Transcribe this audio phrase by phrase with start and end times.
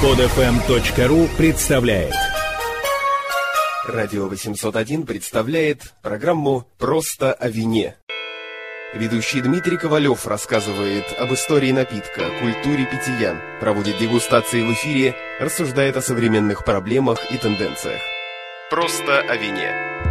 [0.00, 2.14] Подфм.ру представляет
[3.84, 7.96] Радио 801 представляет программу «Просто о вине».
[8.94, 16.00] Ведущий Дмитрий Ковалев рассказывает об истории напитка, культуре питья, проводит дегустации в эфире, рассуждает о
[16.00, 18.00] современных проблемах и тенденциях.
[18.70, 20.07] «Просто о вине».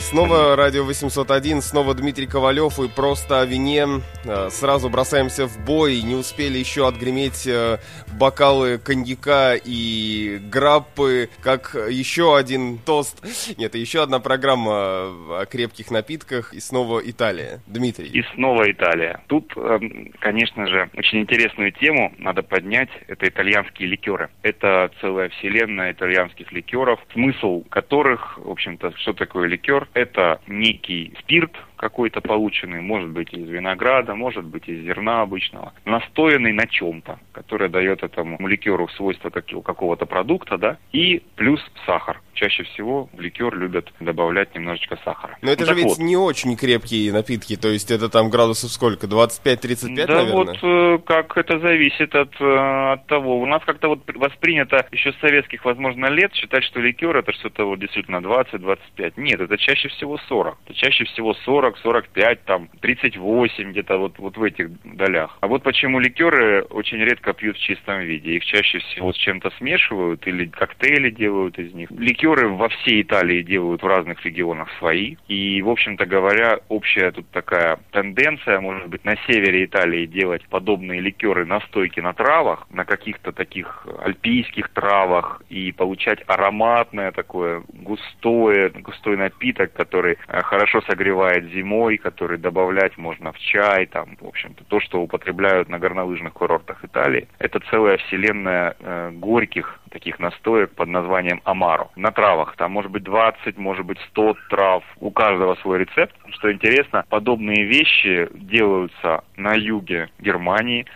[0.00, 3.86] Снова Радио 801, снова Дмитрий Ковалев и просто о вине.
[4.26, 7.78] А, сразу бросаемся в бой, не успели еще отгреметь э,
[8.18, 13.22] бокалы коньяка и граппы, как еще один тост.
[13.56, 17.60] Нет, еще одна программа о крепких напитках и снова Италия.
[17.66, 18.08] Дмитрий.
[18.08, 19.22] И снова Италия.
[19.28, 22.90] Тут, эм, конечно же, очень интересную тему надо поднять.
[23.06, 24.30] Это итальянские ликеры.
[24.42, 29.86] Это целая вселенная итальянских ликеров, смысл которых, в общем-то, что такое ликер?
[29.94, 36.52] Это некий спирт, какой-то полученный, может быть из винограда, может быть из зерна обычного, настоянный
[36.52, 42.20] на чем-то, которое дает этому ликеру свойства какого-то продукта, да, и плюс сахар.
[42.40, 45.36] Чаще всего в ликер любят добавлять немножечко сахара.
[45.42, 45.98] Но это ну, же ведь вот.
[45.98, 50.32] не очень крепкие напитки, то есть это там градусов сколько, 25-35, да наверное?
[50.32, 53.40] вот э, как это зависит от, э, от того.
[53.40, 57.64] У нас как-то вот воспринято еще с советских, возможно, лет считать, что ликер это что-то
[57.64, 59.12] вот действительно 20-25.
[59.16, 60.58] Нет, это чаще всего 40.
[60.66, 65.36] Это чаще всего 40 40, 45, там, 38, где-то вот, вот в этих долях.
[65.40, 68.36] А вот почему ликеры очень редко пьют в чистом виде.
[68.36, 71.90] Их чаще всего с чем-то смешивают или коктейли делают из них.
[72.30, 75.16] Ликеры во всей Италии делают в разных регионах свои.
[75.26, 81.00] И, в общем-то говоря, общая тут такая тенденция, может быть, на севере Италии делать подобные
[81.00, 89.16] ликеры настойки на травах, на каких-то таких альпийских травах и получать ароматное такое густое, густой
[89.16, 94.80] напиток, который э, хорошо согревает зимой, который добавлять можно в чай, там, в общем-то, то,
[94.80, 97.28] что употребляют на горнолыжных курортах Италии.
[97.38, 101.90] Это целая вселенная э, горьких таких настоек под названием амаро.
[101.96, 106.14] На травах, там может быть 20, может быть 100 трав, у каждого свой рецепт.
[106.30, 110.86] Что интересно, подобные вещи делаются на юге Германии,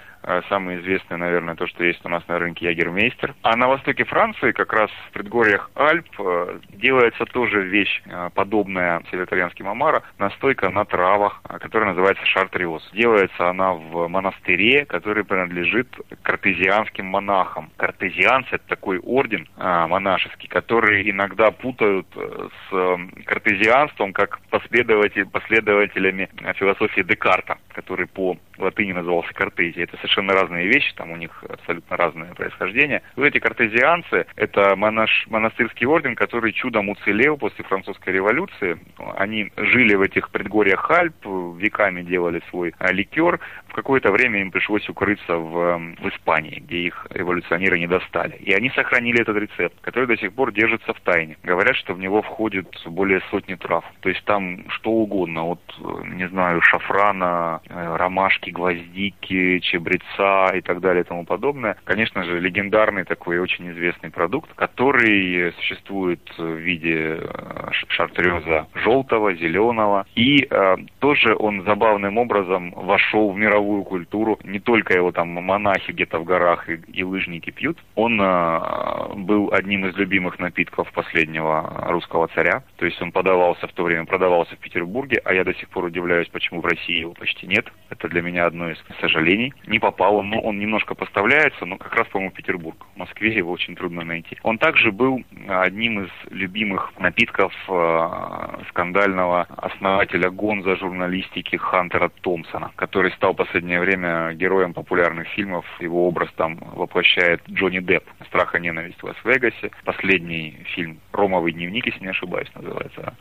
[0.48, 3.34] самое известное, наверное, то, что есть у нас на рынке Ягермейстер.
[3.42, 9.02] А на востоке Франции, как раз в предгорьях Альп, э, делается тоже вещь э, подобная
[9.10, 12.88] североитальянским амара, настойка на травах, которая называется шартриоз.
[12.92, 15.88] Делается она в монастыре, который принадлежит
[16.22, 17.70] картезианским монахам.
[17.76, 27.58] Картезианцы– это такой орден монашеский, который иногда путают с картезианством как последователь, последователями философии Декарта,
[27.74, 29.84] который по латыни назывался Картезия.
[29.84, 33.02] Это совершенно разные вещи, там у них абсолютно разное происхождение.
[33.16, 38.78] Вот эти картезианцы– это монаш, монастырский орден, который чудом уцелел после французской революции.
[39.16, 41.14] Они жили в этих предгорьях Альп,
[41.58, 43.40] веками делали свой а, ликер.
[43.68, 48.36] В какое-то время им пришлось укрыться в, в Испании, где их революционеры не достали.
[48.36, 51.36] И они сохранили этот рецепт, который до сих пор держится в тайне.
[51.42, 53.84] Говорят, что в него входит более сотни трав.
[54.00, 55.60] То есть там что угодно, от,
[56.04, 61.76] не знаю, шафрана, ромашки, ромашки, гвоздики, чебреца и так далее и тому подобное.
[61.84, 70.06] Конечно же, легендарный такой очень известный продукт, который существует в виде э, шартреза желтого, зеленого.
[70.14, 74.38] И э, тоже он забавным образом вошел в мировую культуру.
[74.44, 77.78] Не только его там монахи где-то в горах и, и лыжники пьют.
[77.94, 82.62] Он э, был одним из любимых напитков последнего русского царя.
[82.84, 85.84] То есть он подавался в то время, продавался в Петербурге, а я до сих пор
[85.84, 87.66] удивляюсь, почему в России его почти нет.
[87.88, 89.54] Это для меня одно из сожалений.
[89.66, 92.76] Не попал он, но он немножко поставляется, но как раз, по-моему, Петербург.
[92.94, 94.36] В Москве его очень трудно найти.
[94.42, 103.12] Он также был одним из любимых напитков э, скандального основателя гонза журналистики Хантера Томпсона, который
[103.12, 105.64] стал в последнее время героем популярных фильмов.
[105.80, 108.04] Его образ там воплощает Джонни Депп.
[108.26, 109.70] «Страх и ненависть в Лас-Вегасе».
[109.86, 112.73] Последний фильм «Ромовый дневник», если не ошибаюсь, называется.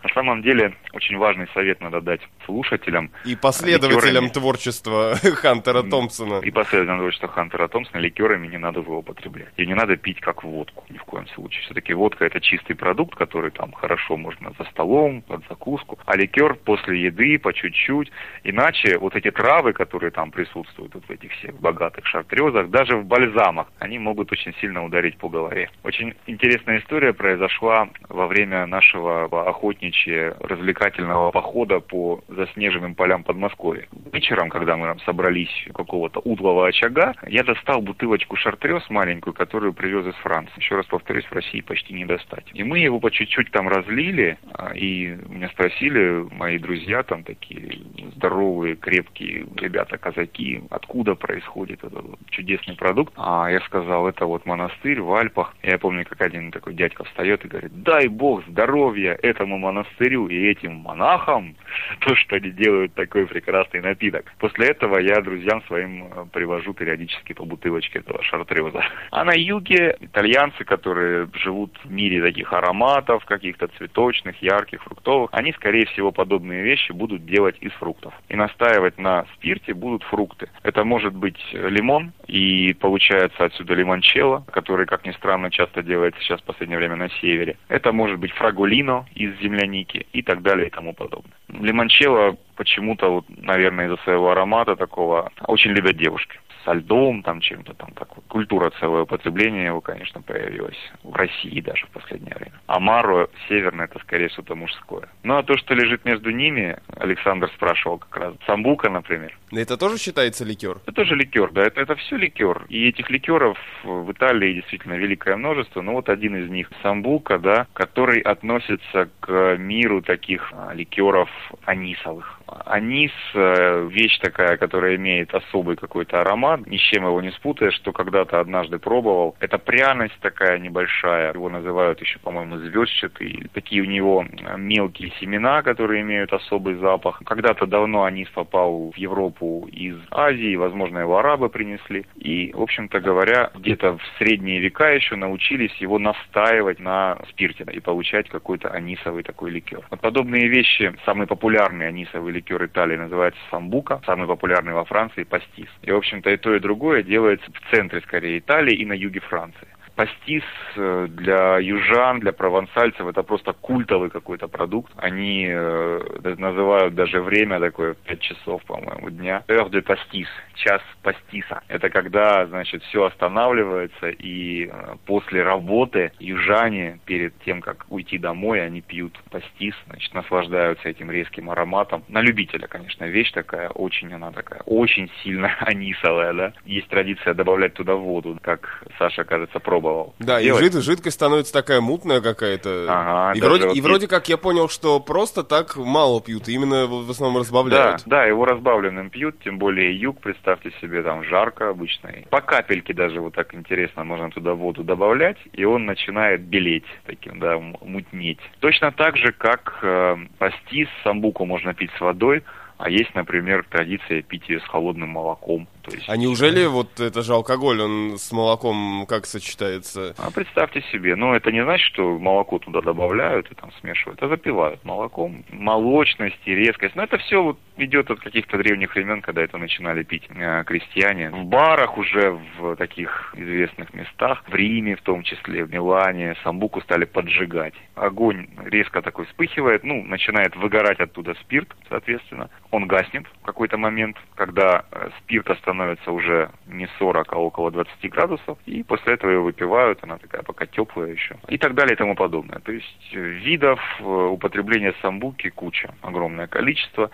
[0.04, 3.12] На самом деле, очень важный совет надо дать слушателям.
[3.26, 6.40] И последователям творчества Хантера Томпсона.
[6.40, 9.54] И последовательно говорит, что Хантера Томпсона ликерами не надо употреблять.
[9.58, 11.64] И не надо пить как водку ни в коем случае.
[11.64, 16.00] Все-таки водка это чистый продукт, который там хорошо можно за столом, под закуску.
[16.06, 18.12] А ликер после еды, по чуть-чуть.
[18.44, 23.06] Иначе вот эти травы, которые там присутствуют вот в этих всех богатых шартрезах, даже в
[23.06, 25.70] бальзамах, они могут очень сильно ударить по голове.
[25.84, 33.88] Очень интересная история произошла во время нашего такого охотничьего развлекательного похода по заснеженным полям Подмосковья.
[34.12, 39.74] Вечером, когда мы там собрались у какого-то утлого очага, я достал бутылочку шартрез маленькую, которую
[39.74, 40.54] привез из Франции.
[40.58, 42.46] Еще раз повторюсь, в России почти не достать.
[42.54, 47.80] И мы его по чуть-чуть там разлили, а, и меня спросили мои друзья, там такие
[48.16, 53.14] здоровые, крепкие ребята-казаки, откуда происходит этот чудесный продукт.
[53.18, 55.56] А я сказал, это вот монастырь в Альпах.
[55.64, 60.48] Я помню, как один такой дядька встает и говорит, дай бог здоровья этому монастырю и
[60.48, 61.56] этим монахам,
[62.00, 64.32] то, что они делают такой прекрасный напиток.
[64.38, 68.84] После этого я друзьям своим э, привожу периодически по бутылочке этого шартреза.
[69.12, 75.54] А на юге итальянцы, которые живут в мире таких ароматов, каких-то цветочных, ярких, фруктовых, они,
[75.54, 78.14] скорее всего, подобные вещи будут делать из фруктов.
[78.30, 80.50] И настаивать на спирте будут фрукты.
[80.64, 86.42] Это может быть лимон, и получается отсюда лимончелло, который, как ни странно, часто делается сейчас
[86.42, 87.58] в последнее время на севере.
[87.70, 91.34] Это может быть фрагулино из земляники и так далее и тому подобное.
[91.48, 97.74] Лимончелло почему-то, вот, наверное, из-за своего аромата такого очень любят девушки со льдом, там чем-то
[97.74, 98.10] там так.
[98.28, 102.60] Культура целое употребление его, конечно, появилась в России даже в последнее время.
[102.68, 105.08] А Мару северное это скорее что-то мужское.
[105.24, 108.36] Ну а то, что лежит между ними, Александр спрашивал как раз.
[108.46, 109.38] Самбука, например.
[109.52, 110.78] Это тоже считается ликер?
[110.84, 111.64] Это тоже ликер, да.
[111.64, 112.66] Это, это все ликер.
[112.70, 115.82] И этих ликеров в Италии действительно великое множество.
[115.82, 121.30] Но вот один из них самбука, да, который относится к миру таких а, ликеров
[121.66, 122.40] анисовых.
[122.48, 127.76] Анис э, вещь такая, которая имеет особый какой-то аромат, ни с чем его не спутаешь,
[127.76, 129.36] что когда-то однажды пробовал.
[129.40, 133.50] Это пряность такая небольшая, его называют еще, по-моему, звездчатый.
[133.54, 134.26] Такие у него
[134.58, 137.22] мелкие семена, которые имеют особый запах.
[137.26, 142.06] Когда-то давно анис попал в Европу из Азии, возможно, его арабы принесли.
[142.16, 147.80] И, в общем-то говоря, где-то в средние века еще научились его настаивать на спирте и
[147.80, 149.86] получать какой-то анисовый такой ликер.
[149.90, 155.70] Вот подобные вещи, самые популярные анисовые ликер Италии называется самбука, самый популярный во Франции пастис.
[155.82, 159.20] И, в общем-то, и то, и другое делается в центре, скорее, Италии и на юге
[159.20, 160.44] Франции пастис
[160.76, 164.92] э, для южан, для провансальцев это просто культовый какой-то продукт.
[164.98, 169.44] Они э, называют даже время такое 5 часов, по-моему, дня.
[169.48, 171.62] Heure de pastis, час пастиса.
[171.68, 178.66] Это когда, значит, все останавливается и э, после работы южане перед тем, как уйти домой,
[178.66, 182.04] они пьют пастис, значит, наслаждаются этим резким ароматом.
[182.08, 186.54] На любителя, конечно, вещь такая, очень она такая, очень сильно анисовая, да.
[186.66, 190.16] Есть традиция добавлять туда воду, как Саша, кажется, пробовал пробовал.
[190.20, 190.62] Да, делать.
[190.62, 192.86] и жид, жидкость становится такая мутная какая-то.
[192.90, 196.88] Ага, и, вроде, вот и вроде как я понял, что просто так мало пьют, именно
[196.88, 198.04] в основном разбавляют.
[198.06, 202.12] Да, да, его разбавленным пьют, тем более юг, представьте себе, там жарко обычно.
[202.30, 207.40] По капельке даже вот так интересно можно туда воду добавлять, и он начинает белеть таким,
[207.40, 208.40] да, мутнеть.
[208.60, 212.44] Точно так же, как э, пастис, самбуку можно пить с водой,
[212.78, 215.68] а есть, например, традиция пить ее с холодным молоком.
[215.84, 220.16] То есть, а неужели вот это же алкоголь, он с молоком как сочетается?
[220.18, 224.30] А представьте себе, ну это не значит, что молоко туда добавляют и там смешивают, а
[224.30, 225.44] запивают молоком.
[225.50, 230.04] Молочность и резкость, ну это все вот идет от каких-то древних времен, когда это начинали
[230.04, 231.30] пить э, крестьяне.
[231.30, 236.82] В барах уже в таких известных местах, в Риме в том числе, в Милане, самбуку
[236.82, 237.74] стали поджигать.
[237.96, 242.50] Огонь резко такой вспыхивает, ну начинает выгорать оттуда спирт, соответственно.
[242.72, 248.10] Он гаснет в какой-то момент, когда э, спирт становится уже не 40, а около 20
[248.10, 251.98] градусов, и после этого ее выпивают, она такая пока теплая еще, и так далее и
[251.98, 252.60] тому подобное.
[252.60, 257.10] То есть э, видов э, употребления самбуки куча, огромное количество.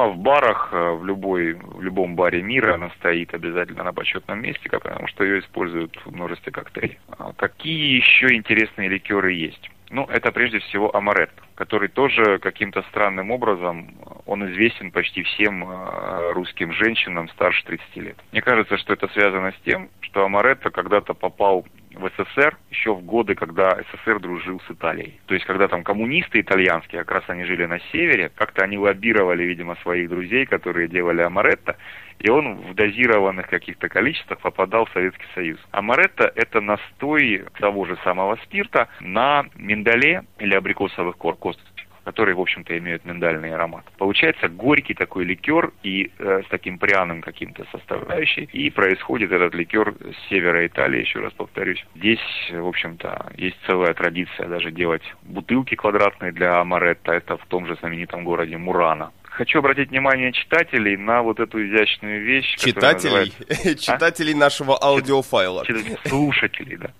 [0.00, 4.40] А в барах, э, в, любой, в любом баре мира она стоит обязательно на почетном
[4.40, 6.98] месте, потому что ее используют в множестве коктейлей.
[7.18, 9.70] А какие еще интересные ликеры есть?
[9.90, 16.32] Ну, это прежде всего амарет, который тоже каким-то странным образом, он известен почти всем э,
[16.32, 18.16] русским женщинам старше 30 лет.
[18.32, 23.02] Мне кажется, что это связано с тем, что амаретто когда-то попал в СССР еще в
[23.02, 25.20] годы, когда СССР дружил с Италией.
[25.26, 29.44] То есть, когда там коммунисты итальянские, как раз они жили на севере, как-то они лоббировали,
[29.44, 31.76] видимо, своих друзей, которые делали амаретто,
[32.18, 35.58] и он в дозированных каких-то количествах попадал в Советский Союз.
[35.70, 41.69] Амаретто– это настой того же самого спирта на миндале или абрикосовых косточках
[42.04, 43.84] которые, в общем-то, имеют миндальный аромат.
[43.98, 48.48] Получается горький такой ликер и э, с таким пряным каким-то составляющей.
[48.52, 51.84] И происходит этот ликер с севера Италии, еще раз повторюсь.
[51.94, 57.12] Здесь, в общем-то, есть целая традиция даже делать бутылки квадратные для амаретта.
[57.12, 62.22] Это в том же знаменитом городе Мурана хочу обратить внимание читателей на вот эту изящную
[62.24, 62.56] вещь.
[62.56, 63.32] Читателей?
[63.48, 63.78] Называется...
[63.92, 64.36] Читателей а?
[64.36, 65.64] нашего аудиофайла.
[66.06, 66.90] Слушателей, да,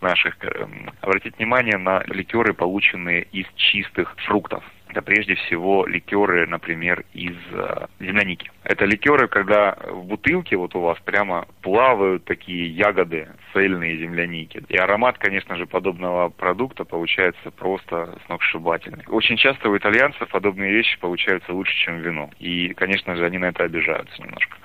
[0.00, 0.36] наших.
[0.42, 7.36] Эм, обратить внимание на ликеры, полученные из чистых фруктов это прежде всего ликеры, например, из
[7.52, 8.50] э, земляники.
[8.64, 14.62] Это ликеры, когда в бутылке вот у вас прямо плавают такие ягоды, цельные земляники.
[14.68, 19.04] И аромат, конечно же, подобного продукта получается просто сногсшибательный.
[19.08, 22.30] Очень часто у итальянцев подобные вещи получаются лучше, чем вино.
[22.38, 24.56] И, конечно же, они на это обижаются немножко.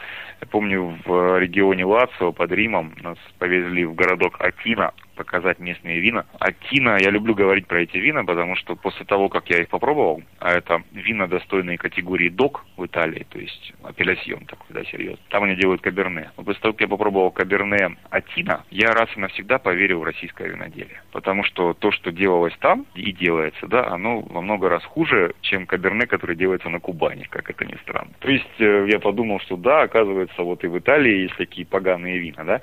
[0.41, 6.25] Я помню, в регионе Лацио под Римом нас повезли в городок Акина, показать местные вина.
[6.39, 9.69] А Тина, я люблю говорить про эти вина, потому что после того, как я их
[9.69, 15.23] попробовал, а это вина достойные категории ДОК в Италии, то есть апеллясьон такой, да, серьезно.
[15.29, 16.31] Там они делают каберне.
[16.37, 20.49] Но после того, как я попробовал каберне Атина, я раз и навсегда поверил в российское
[20.49, 21.03] виноделие.
[21.11, 25.67] Потому что то, что делалось там и делается, да, оно во много раз хуже, чем
[25.67, 28.11] каберне, который делается на Кубани, как это ни странно.
[28.19, 32.17] То есть э, я подумал, что да, оказывается, вот и в Италии есть такие поганые
[32.17, 32.61] вина, да,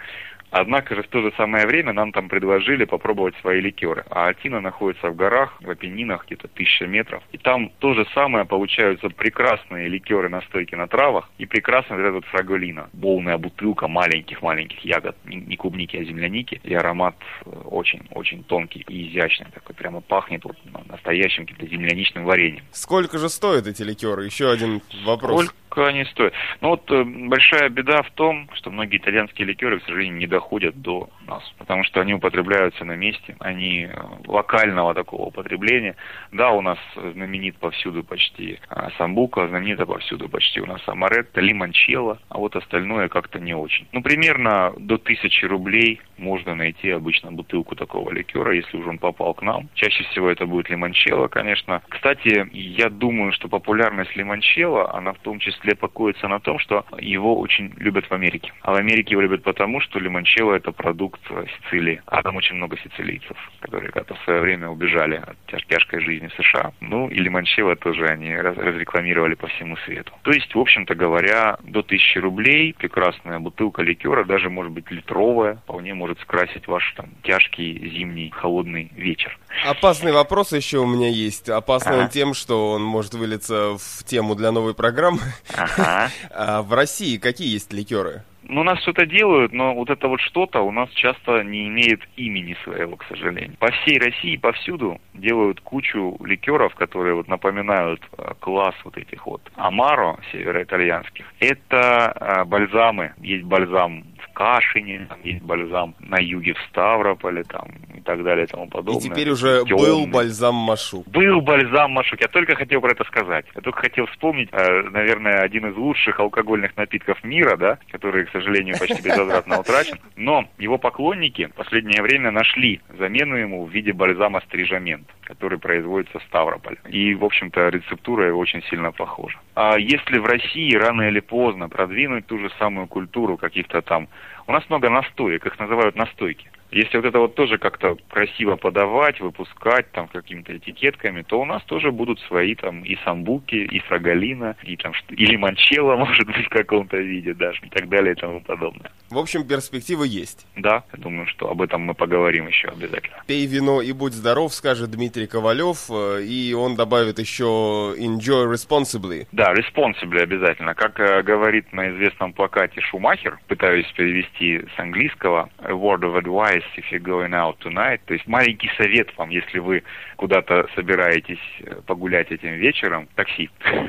[0.51, 4.05] Однако же в то же самое время нам там предложили попробовать свои ликеры.
[4.11, 7.23] А Атина находится в горах, в Апеннинах, где-то тысяча метров.
[7.33, 12.25] И там то же самое получаются прекрасные ликеры настойки на травах и прекрасный вот этот
[12.27, 12.89] фраголина.
[13.01, 15.17] Полная бутылка маленьких-маленьких ягод.
[15.25, 16.61] Не клубники, а земляники.
[16.65, 17.17] И аромат
[17.65, 19.47] очень-очень э, тонкий и изящный.
[19.53, 20.57] Такой прямо пахнет вот
[20.89, 22.65] настоящим каким-то земляничным вареньем.
[22.73, 24.25] Сколько же стоят эти ликеры?
[24.25, 25.45] Еще один вопрос.
[25.45, 26.33] Сколько они стоят.
[26.61, 30.81] Но вот э, большая беда в том, что многие итальянские ликеры, к сожалению, не доходят
[30.81, 33.95] до нас, потому что они употребляются на месте, они э,
[34.27, 35.97] локального такого употребления.
[36.33, 42.19] Да, у нас знаменит повсюду почти э, самбука, знаменита повсюду почти у нас амаретта, лимончелло,
[42.29, 43.87] а вот остальное как-то не очень.
[43.93, 49.35] Ну, примерно до тысячи рублей можно найти обычно бутылку такого ликера, если уже он попал
[49.35, 49.69] к нам.
[49.75, 51.83] Чаще всего это будет лимончелло, конечно.
[51.89, 57.39] Кстати, я думаю, что популярность лимончелло, она в том числе покоится на том, что его
[57.39, 58.53] очень любят в Америке.
[58.63, 61.18] А в Америке его любят потому, что лимончелло это продукт
[61.63, 62.03] Сицилии.
[62.07, 66.29] А там очень много сицилийцев, которые когда-то в свое время убежали от тяж тяжкой жизни
[66.29, 66.73] в США.
[66.81, 70.13] Ну и лимончелло тоже они раз разрекламировали по всему свету.
[70.23, 75.57] То есть, в общем-то говоря, до 1000 рублей прекрасная бутылка ликера, даже может быть литровая,
[75.57, 79.39] вполне может скрасить ваш там тяжкий зимний холодный вечер.
[79.67, 81.49] Опасный вопрос еще у меня есть.
[81.49, 82.03] Опасный а?
[82.03, 85.21] он тем, что он может вылиться в тему для новой программы.
[85.57, 86.11] Ага.
[86.31, 88.23] А в России какие есть ликеры?
[88.49, 92.57] Ну, нас что-то делают, но вот это вот что-то у нас часто не имеет имени
[92.65, 93.57] своего, к сожалению.
[93.59, 99.43] По всей России, повсюду делают кучу ликеров, которые вот напоминают э, класс вот этих вот
[99.55, 101.27] амаро североитальянских.
[101.41, 103.13] Это э, бальзамы.
[103.19, 104.05] Есть бальзам
[104.39, 109.01] Кашине, там есть бальзам на юге в Ставрополе, там и так далее и тому подобное.
[109.01, 109.85] И теперь уже Темный.
[109.85, 111.09] был бальзам Машук.
[111.09, 112.21] Был бальзам Машук.
[112.21, 113.47] Я только хотел про это сказать.
[113.57, 118.31] Я только хотел вспомнить, э, наверное, один из лучших алкогольных напитков мира, да, который, к
[118.31, 119.99] сожалению, почти безвозвратно утрачен.
[120.15, 126.19] Но его поклонники в последнее время нашли замену ему в виде бальзама стрижамент, который производится
[126.19, 126.79] в Ставрополе.
[126.89, 129.39] И, в общем-то, рецептура очень сильно похожа.
[129.55, 134.09] А если в России рано или поздно продвинуть ту же самую культуру каких-то там
[134.47, 136.51] у нас много настоек, их называют настойки.
[136.71, 141.63] Если вот это вот тоже как-то красиво подавать, выпускать там какими-то этикетками, то у нас
[141.65, 146.49] тоже будут свои там и самбуки, и фрагалина, и там и лимончелло, может быть, в
[146.51, 148.91] каком-то виде даже, и так далее и тому подобное.
[149.11, 150.47] В общем, перспективы есть.
[150.57, 153.23] Да, я думаю, что об этом мы поговорим еще обязательно.
[153.27, 159.27] Пей вино и будь здоров, скажет Дмитрий Ковалев, э, и он добавит еще enjoy responsibly.
[159.33, 160.75] Да, responsibly обязательно.
[160.75, 166.58] Как э, говорит на известном плакате Шумахер, пытаюсь перевести с английского, a word of advice
[166.59, 168.01] advice if you're going out tonight.
[168.07, 169.83] То есть маленький совет вам, если вы
[170.17, 173.51] куда-то собираетесь э, погулять этим вечером, такси.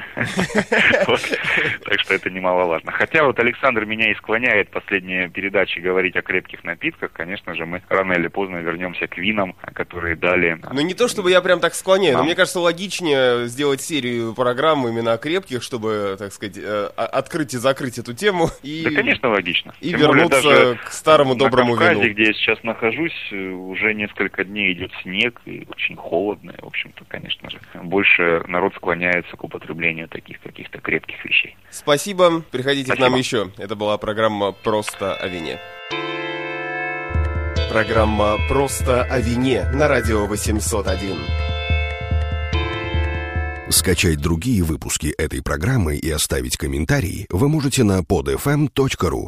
[1.86, 2.92] Так что это немаловажно.
[2.92, 7.12] Хотя вот Александр меня и склоняет последние передачи говорить о крепких напитках.
[7.14, 10.60] Конечно же, мы рано или поздно вернемся к винам, которые дали...
[10.72, 14.88] Ну не то, чтобы я прям так склоняю, но мне кажется, логичнее сделать серию программ
[14.88, 18.50] именно о крепких, чтобы, так сказать, э, открыть и закрыть эту тему.
[18.64, 19.74] Да, конечно, логично.
[19.82, 22.08] И вернуться к старому доброму вину.
[22.10, 26.52] где я сейчас сейчас нахожусь, э, уже несколько дней идет снег и очень холодно.
[26.52, 31.56] И, в общем-то, конечно же, больше народ склоняется к употреблению таких каких-то крепких вещей.
[31.70, 32.42] Спасибо.
[32.52, 33.08] Приходите Спасибо.
[33.08, 33.52] к нам еще.
[33.58, 35.58] Это была программа «Просто о вине».
[37.72, 41.18] Программа «Просто о вине» на радио 801.
[43.70, 49.28] Скачать другие выпуски этой программы и оставить комментарии вы можете на podfm.ru.